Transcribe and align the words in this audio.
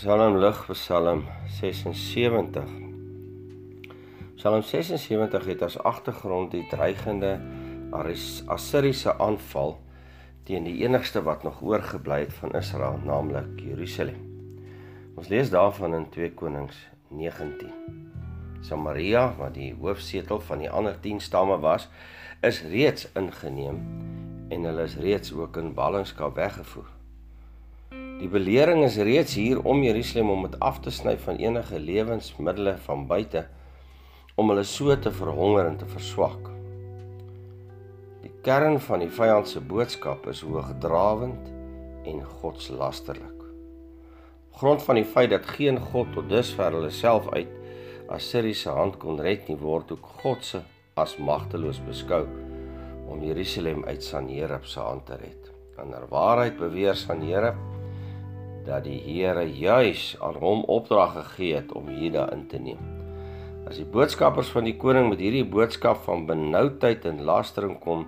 Psalm 0.00 0.38
lig 0.40 0.56
vir 0.64 0.76
Psalm 0.78 1.18
76. 1.60 2.70
Psalm 4.38 4.62
76 4.64 5.48
het 5.50 5.64
as 5.66 5.74
agtergrond 5.76 6.54
die 6.54 6.62
dreigende 6.70 7.34
Assiriese 7.92 9.12
aanval 9.20 9.74
teen 10.48 10.64
die 10.64 10.78
enigste 10.86 11.20
wat 11.26 11.44
nog 11.44 11.58
oorgebly 11.60 12.22
het 12.22 12.32
van 12.38 12.56
Israel, 12.56 12.96
naamlik 13.04 13.60
Jerusalem. 13.60 14.22
Ons 15.20 15.28
lees 15.28 15.52
daarvan 15.52 15.98
in 15.98 16.06
2 16.14 16.32
Konings 16.32 16.78
19. 17.08 17.68
Samaria, 18.64 19.26
wat 19.36 19.52
die 19.58 19.74
hoofsetel 19.82 20.40
van 20.48 20.64
die 20.64 20.70
ander 20.70 20.96
10 21.04 21.20
stamme 21.26 21.58
was, 21.60 21.90
is 22.40 22.62
reeds 22.72 23.04
ingeneem 23.12 23.84
en 24.48 24.64
hulle 24.64 24.88
is 24.88 24.96
reeds 24.96 25.36
ook 25.36 25.60
in 25.60 25.74
ballingskap 25.76 26.40
weggevoer. 26.40 26.88
Die 28.20 28.28
belering 28.28 28.82
is 28.84 28.98
reeds 29.00 29.32
hier 29.38 29.62
om 29.64 29.78
Jerusalem 29.80 30.28
om 30.34 30.42
dit 30.44 30.58
af 30.60 30.82
te 30.84 30.90
sny 30.92 31.14
van 31.22 31.38
enige 31.40 31.78
lewensmiddels 31.80 32.82
van 32.84 33.06
buite 33.08 33.46
om 34.36 34.52
hulle 34.52 34.64
so 34.68 34.92
te 34.92 35.12
verhonger 35.16 35.70
en 35.70 35.78
te 35.80 35.88
verswak. 35.88 36.50
Die 38.20 38.32
kern 38.44 38.76
van 38.84 39.00
die 39.00 39.08
vyand 39.08 39.48
se 39.48 39.64
boodskap 39.64 40.28
is 40.28 40.44
hoogdrawend 40.44 41.48
en 42.12 42.20
godslasterlik. 42.42 43.40
Grond 44.60 44.84
van 44.84 45.00
die 45.00 45.08
feit 45.08 45.32
dat 45.32 45.48
geen 45.56 45.80
god 45.80 46.12
tot 46.12 46.28
dusver 46.28 46.76
hulle 46.76 46.92
self 46.92 47.32
uit 47.32 47.56
Assiriese 48.12 48.76
hand 48.76 49.00
kon 49.00 49.16
red 49.22 49.48
nie, 49.48 49.56
word 49.56 49.96
ook 49.96 50.14
God 50.20 50.44
se 50.44 50.60
as 51.00 51.16
magteloos 51.16 51.80
beskou 51.88 52.26
om 53.08 53.24
Jerusalem 53.24 53.86
uit 53.88 54.04
Sanherib 54.04 54.68
se 54.68 54.84
hand 54.84 55.08
te 55.08 55.16
red. 55.16 55.52
In 55.80 55.94
waarheid 56.12 56.60
beweer 56.60 56.98
Sanherib 56.98 57.79
dat 58.70 58.86
die 58.86 59.00
Here 59.02 59.44
juis 59.44 60.14
aan 60.22 60.38
hom 60.38 60.62
opdrag 60.70 61.16
gegee 61.16 61.58
het 61.58 61.72
om 61.74 61.90
Juda 61.90 62.28
in 62.34 62.46
te 62.50 62.60
neem. 62.62 62.80
As 63.66 63.80
die 63.80 63.86
boodskappers 63.86 64.50
van 64.54 64.66
die 64.66 64.76
koning 64.78 65.10
met 65.10 65.22
hierdie 65.22 65.46
boodskap 65.46 66.04
van 66.06 66.26
benoudheid 66.28 67.04
en 67.06 67.24
lastering 67.26 67.76
kom, 67.82 68.06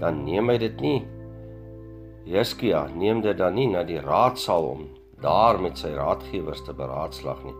dan 0.00 0.24
neem 0.24 0.48
hy 0.52 0.56
dit 0.60 0.80
nie. 0.80 1.00
Jeskia 2.28 2.86
neem 2.96 3.22
dit 3.24 3.36
dan 3.36 3.56
nie 3.56 3.68
na 3.70 3.84
die 3.84 4.00
raadsaal 4.00 4.68
om 4.74 4.88
daar 5.20 5.60
met 5.60 5.80
sy 5.80 5.92
raadgewers 5.92 6.64
te 6.64 6.74
beraadslag 6.76 7.40
nie. 7.44 7.56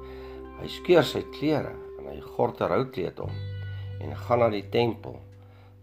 Hy 0.61 0.69
skeur 0.81 1.05
sy 1.05 1.23
klere 1.37 1.73
en 2.01 2.09
hy 2.09 2.21
gord 2.37 2.61
'n 2.61 2.73
roukleed 2.73 3.21
om 3.21 3.33
en 4.01 4.17
gaan 4.17 4.41
na 4.41 4.49
die 4.49 4.69
tempel 4.73 5.21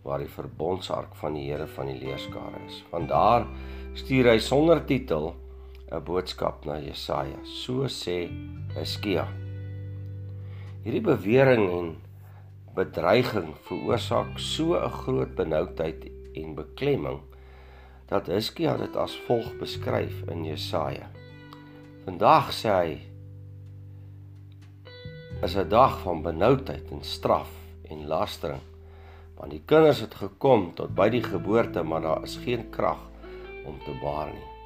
waar 0.03 0.19
die 0.19 0.31
verbondsark 0.31 1.13
van 1.21 1.33
die 1.33 1.49
Here 1.49 1.67
van 1.67 1.85
die 1.85 1.99
leerskare 1.99 2.61
is. 2.67 2.83
Van 2.89 3.07
daar 3.07 3.45
stuur 3.93 4.31
hy 4.31 4.39
sonder 4.39 4.85
titel 4.85 5.33
'n 5.91 6.03
boodskap 6.03 6.65
na 6.65 6.79
Jesaja. 6.79 7.39
So 7.43 7.87
sê 7.87 8.27
Hizkia. 8.75 9.27
Hierdie 10.83 11.01
bewering 11.01 11.65
en 11.79 11.87
bedreiging 12.75 13.55
veroorsaak 13.67 14.39
so 14.39 14.75
'n 14.75 14.91
groot 14.91 15.35
benoudheid 15.35 16.11
en 16.35 16.55
beklemming 16.55 17.21
dat 18.07 18.27
Hizkia 18.27 18.77
dit 18.77 18.95
as 18.95 19.15
volg 19.27 19.57
beskryf 19.59 20.27
in 20.27 20.45
Jesaja. 20.45 21.07
Vandag 22.05 22.51
sê 22.51 22.69
hy 22.69 22.91
is 25.43 25.55
'n 25.55 25.69
dag 25.69 25.99
van 26.03 26.21
benoudheid 26.21 26.91
en 26.91 27.03
straf 27.03 27.49
en 27.89 28.07
lastering 28.07 28.63
want 29.37 29.51
die 29.51 29.61
kinders 29.65 29.99
het 29.99 30.15
gekom 30.15 30.73
tot 30.75 30.95
by 30.95 31.09
die 31.09 31.23
geboorte 31.23 31.83
maar 31.83 32.01
daar 32.01 32.23
is 32.23 32.37
geen 32.43 32.69
krag 32.69 33.01
om 33.65 33.79
te 33.85 33.93
baar 34.01 34.33
nie. 34.33 34.56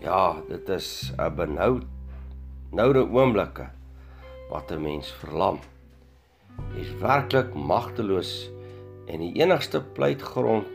Ja, 0.00 0.40
dit 0.48 0.68
is 0.68 1.12
'n 1.18 1.34
benoud 1.36 1.84
noude 2.72 3.02
oomblikke 3.04 3.66
wat 4.48 4.70
'n 4.72 4.82
mens 4.82 5.12
verlam. 5.12 5.58
Jy 6.74 6.80
is 6.80 6.94
werklik 7.02 7.54
magteloos 7.54 8.50
en 9.06 9.20
die 9.20 9.34
enigste 9.42 9.82
pleitgrond 9.82 10.66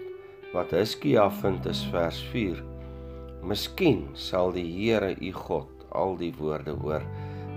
wat 0.54 0.72
Hiskia 0.72 1.32
vind 1.32 1.66
is 1.66 1.86
vers 1.92 2.22
4. 2.32 2.64
Miskien 3.42 4.10
sal 4.14 4.52
die 4.52 4.70
Here 4.78 5.16
u 5.22 5.32
God 5.32 5.70
al 5.90 6.18
die 6.18 6.34
woorde 6.38 6.72
hoor 6.72 7.02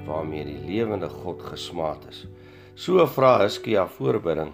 waarmee 0.07 0.45
die 0.45 0.63
lewende 0.67 1.09
God 1.09 1.43
gesmaat 1.43 2.07
is. 2.09 2.27
So 2.75 3.07
vra 3.07 3.39
Hiskia 3.43 3.87
voorbidding 3.87 4.53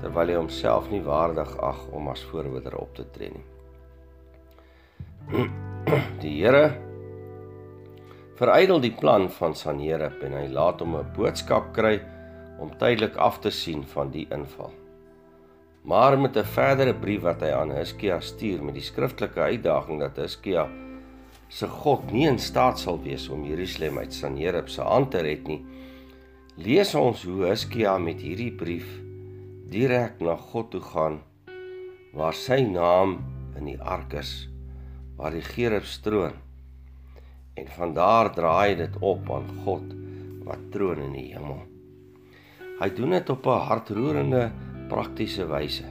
terwyl 0.00 0.28
hy 0.28 0.34
homself 0.34 0.90
nie 0.90 1.02
waardig 1.02 1.56
ag 1.58 1.88
om 1.92 2.08
as 2.08 2.24
voorbidder 2.24 2.76
op 2.76 2.94
te 2.94 3.10
tree 3.10 3.32
nie. 3.32 3.46
Die 6.22 6.40
Here 6.40 6.72
verydel 8.36 8.80
die 8.82 8.92
plan 8.92 9.28
van 9.30 9.52
Sanherib 9.54 10.18
en 10.26 10.32
hy 10.34 10.46
laat 10.50 10.80
hom 10.82 10.96
'n 10.98 11.12
boodskap 11.14 11.68
kry 11.76 12.00
om 12.58 12.72
tydelik 12.80 13.14
af 13.22 13.38
te 13.44 13.52
sien 13.54 13.84
van 13.92 14.10
die 14.10 14.24
inval. 14.34 14.72
Maar 15.86 16.18
met 16.18 16.36
'n 16.36 16.44
verdere 16.56 16.94
brief 16.94 17.22
wat 17.22 17.40
hy 17.40 17.52
aan 17.54 17.70
Hiskia 17.70 18.18
stuur 18.20 18.64
met 18.64 18.74
die 18.74 18.82
skriftelike 18.82 19.40
uitdaging 19.40 20.00
dat 20.00 20.16
Hiskia 20.16 20.66
se 21.48 21.68
God 21.68 22.10
nie 22.12 22.26
in 22.26 22.38
staat 22.38 22.78
sal 22.78 22.98
wees 23.02 23.28
om 23.28 23.46
Jerusalem 23.46 23.98
uit 23.98 24.12
Sanherib 24.12 24.68
se 24.68 24.82
hand 24.82 25.10
te 25.10 25.22
red 25.22 25.46
nie, 25.46 25.62
lees 26.56 26.94
ons 26.94 27.22
hoe 27.22 27.46
Hiskia 27.46 27.98
met 27.98 28.20
hierdie 28.20 28.50
brief 28.50 28.90
direk 29.70 30.20
na 30.20 30.36
God 30.36 30.70
toe 30.70 30.82
gaan 30.82 31.22
waar 32.12 32.34
sy 32.34 32.60
naam 32.66 33.22
in 33.56 33.64
die 33.64 33.80
ark 33.80 34.14
is 34.14 34.48
waar 35.16 35.32
die 35.32 35.44
Gerub 35.44 35.84
stroon. 35.84 36.36
En 37.56 37.68
van 37.68 37.94
daar 37.94 38.32
draai 38.34 38.76
dit 38.76 38.96
op 39.00 39.30
aan 39.32 39.48
God 39.64 39.94
wat 40.46 40.70
troon 40.70 41.00
in 41.08 41.12
die 41.16 41.28
hemel. 41.32 41.64
Hy 42.76 42.90
doen 42.94 43.16
dit 43.16 43.30
op 43.32 43.46
'n 43.46 43.66
hartroerende 43.68 44.50
praktiese 44.88 45.46
wyse. 45.46 45.88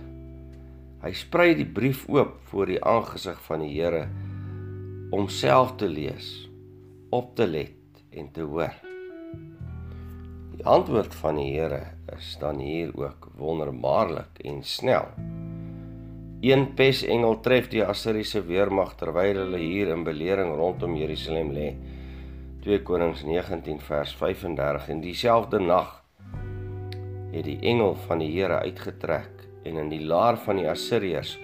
Hy 1.01 1.11
sprei 1.13 1.55
die 1.55 1.65
brief 1.65 2.07
oop 2.09 2.39
voor 2.49 2.65
die 2.65 2.83
aangesig 2.83 3.41
van 3.41 3.59
die 3.59 3.73
Here 3.81 4.07
om 5.09 5.27
self 5.29 5.75
te 5.75 5.87
lees, 5.87 6.49
op 7.09 7.35
te 7.35 7.47
let 7.47 8.03
en 8.09 8.31
te 8.31 8.41
hoor. 8.41 8.73
Die 10.55 10.65
antwoord 10.65 11.15
van 11.15 11.35
die 11.35 11.59
Here 11.59 11.83
is 12.15 12.37
dan 12.39 12.59
hier 12.59 12.91
ook 12.97 13.29
wonderbaarlik 13.37 14.39
en 14.39 14.63
snel. 14.63 15.11
Een 16.41 16.73
pesengel 16.75 17.39
tref 17.39 17.69
die 17.71 17.83
Assiriese 17.83 18.41
weermag 18.43 18.95
terwyl 18.99 19.37
hulle 19.39 19.59
hier 19.61 19.87
in 19.93 20.03
belering 20.03 20.51
rondom 20.55 20.95
Jerusalem 20.99 21.53
lê. 21.55 21.69
2 22.65 22.81
Konings 22.83 23.23
19 23.23 23.79
vers 23.79 24.11
35 24.19 24.89
en 24.91 25.01
dieselfde 25.01 25.59
nag 25.59 26.01
het 27.31 27.45
die 27.47 27.59
engel 27.61 27.95
van 28.07 28.19
die 28.19 28.31
Here 28.33 28.59
uitgetrek 28.67 29.45
en 29.63 29.79
in 29.79 29.89
die 29.89 30.01
laar 30.03 30.37
van 30.43 30.59
die 30.59 30.67
Assiriërs 30.69 31.37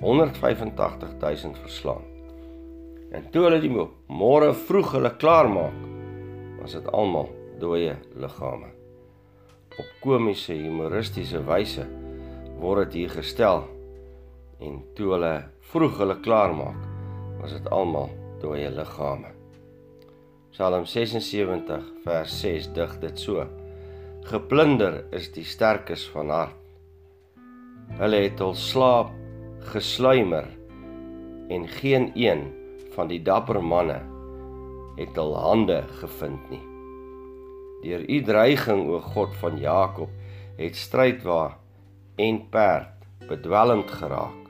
185000 0.00 1.58
verslaan. 1.62 2.02
En 3.12 3.28
toe 3.30 3.44
hulle 3.46 3.60
die 3.62 3.70
môre 3.72 4.50
vroeg 4.56 4.96
hulle 4.96 5.12
klaar 5.22 5.48
maak, 5.50 5.76
was 6.58 6.74
dit 6.74 6.88
almal 6.90 7.30
dooie 7.60 7.94
liggame. 8.18 8.72
Op 9.78 9.94
komiese 10.02 10.56
humoristiese 10.56 11.44
wyse 11.46 11.86
word 12.58 12.90
dit 12.90 13.02
hier 13.02 13.14
gestel 13.20 13.64
en 14.62 14.80
toe 14.96 15.12
hulle 15.14 15.34
vroeg 15.72 15.98
hulle 16.02 16.18
klaar 16.24 16.54
maak, 16.54 16.82
was 17.40 17.54
dit 17.56 17.68
almal 17.74 18.10
dooie 18.42 18.70
liggame. 18.70 19.32
Psalm 20.52 20.84
76 20.86 21.84
vers 22.04 22.40
6 22.42 22.72
dig 22.76 22.96
dit 23.02 23.18
so: 23.18 23.46
Geplunder 24.28 25.00
is 25.16 25.30
die 25.34 25.46
sterkes 25.48 26.04
van 26.12 26.30
hart. 26.30 26.58
Hulle 27.98 28.22
het 28.26 28.40
hul 28.40 28.54
slaap 28.56 29.10
gesluimer 29.72 30.46
en 31.52 31.66
geen 31.80 32.10
een 32.14 32.44
van 32.94 33.08
die 33.10 33.20
dapper 33.24 33.60
manne 33.64 33.98
het 34.98 35.16
hul 35.16 35.34
hande 35.36 35.80
gevind 36.02 36.52
nie. 36.52 36.62
Deur 37.82 38.04
u 38.06 38.20
dreiging 38.28 38.84
o 38.92 39.00
God 39.14 39.34
van 39.40 39.58
Jakob 39.58 40.12
het 40.60 40.76
strydwa 40.76 41.56
en 42.20 42.44
perd 42.52 43.08
bedwelmd 43.28 43.90
geraak. 43.90 44.41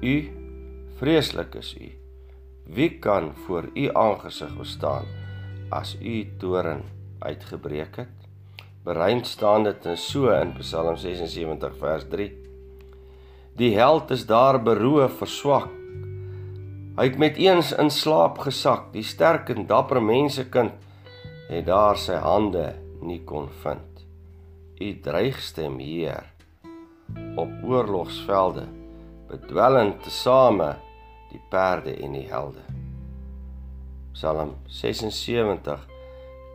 U 0.00 0.16
vreeslik 0.98 1.54
is 1.54 1.74
u. 1.80 1.88
Wie 2.68 2.98
kan 2.98 3.32
voor 3.46 3.70
u 3.74 3.88
aangesig 3.92 4.56
bestaan 4.56 5.04
as 5.68 5.96
u 6.00 6.26
toren 6.38 6.82
uitgebreek 7.18 7.96
het? 7.96 8.28
Bereim 8.84 9.24
staan 9.24 9.64
dit 9.64 9.84
in 9.84 9.96
so 9.96 10.28
in 10.28 10.52
Psalm 10.58 10.96
76 10.96 11.76
vers 11.80 12.04
3. 12.08 12.28
Die 13.56 13.72
held 13.76 14.10
is 14.10 14.26
daar 14.26 14.60
beroof, 14.62 15.16
verswak. 15.16 15.72
Hy 16.96 17.08
het 17.08 17.18
met 17.18 17.36
eens 17.36 17.72
in 17.72 17.90
slaap 17.90 18.38
gesak. 18.44 18.92
Die 18.92 19.02
sterk 19.04 19.48
en 19.48 19.66
dapper 19.66 20.02
mensekind 20.02 20.76
het 21.48 21.66
daar 21.66 21.96
sy 21.96 22.20
hande 22.20 22.74
nie 23.00 23.22
kon 23.24 23.48
vind. 23.62 24.04
U 24.76 24.88
dreigstem 25.00 25.78
hier 25.80 26.34
op 27.36 27.48
oorlogsvelde 27.64 28.66
bedwellend 29.28 30.02
tesame 30.04 30.76
die 31.32 31.40
perde 31.50 31.94
en 32.02 32.14
die 32.14 32.26
helde. 32.30 32.62
Psalm 34.14 34.54
76 34.72 35.86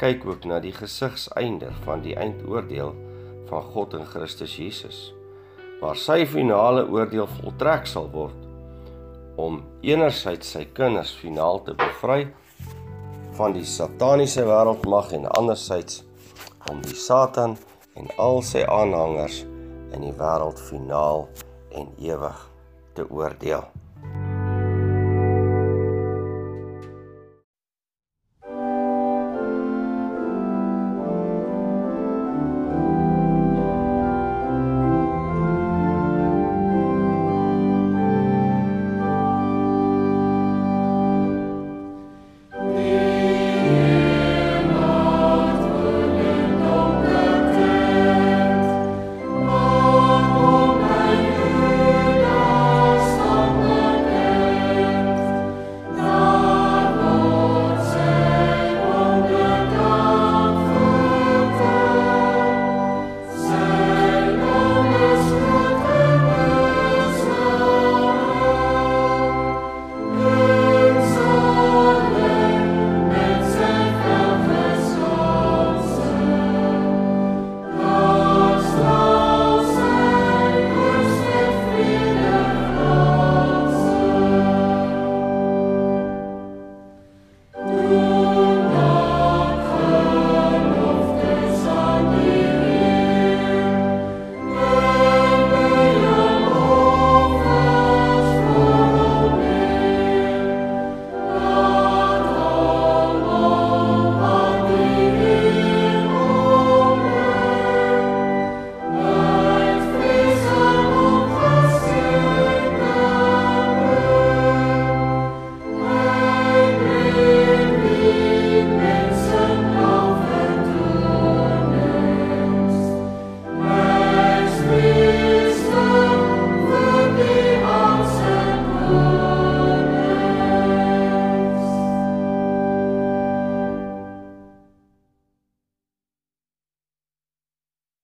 kyk 0.01 0.23
ook 0.25 0.45
na 0.49 0.57
die 0.63 0.73
gesigseinder 0.73 1.75
van 1.85 2.01
die 2.05 2.15
eindoordeel 2.17 2.95
van 3.49 3.67
God 3.73 3.93
in 3.99 4.05
Christus 4.09 4.55
Jesus, 4.57 5.01
waar 5.81 5.99
sy 5.99 6.23
finale 6.25 6.87
oordeel 6.89 7.27
voltrek 7.41 7.89
sal 7.89 8.09
word 8.13 8.47
om 9.41 9.61
enerzijds 9.85 10.55
sy 10.55 10.65
kinders 10.77 11.13
finaal 11.21 11.61
te 11.67 11.75
bevry 11.77 12.23
van 13.37 13.55
die 13.55 13.65
sataniese 13.67 14.43
wêreldmag 14.47 15.13
en 15.17 15.29
anderzijds 15.37 16.01
om 16.71 16.81
die 16.85 16.97
Satan 16.97 17.57
en 17.99 18.11
al 18.17 18.41
sy 18.45 18.65
aanhangers 18.67 19.43
in 19.91 20.07
die 20.07 20.15
wêreld 20.19 20.61
finaal 20.69 21.27
en 21.77 21.91
ewig 21.99 22.50
te 23.01 23.13
oordeel. 23.13 23.63